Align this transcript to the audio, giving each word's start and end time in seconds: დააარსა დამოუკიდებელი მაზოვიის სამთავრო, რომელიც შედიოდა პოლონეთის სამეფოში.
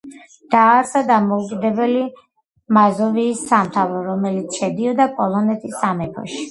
დააარსა 0.53 1.01
დამოუკიდებელი 1.11 2.01
მაზოვიის 2.79 3.47
სამთავრო, 3.53 4.05
რომელიც 4.11 4.63
შედიოდა 4.63 5.11
პოლონეთის 5.21 5.83
სამეფოში. 5.87 6.39